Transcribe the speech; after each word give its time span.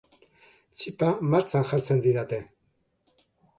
Txipa 0.79 1.09
martxan 1.35 1.69
jartzen 1.73 2.03
didate. 2.07 2.43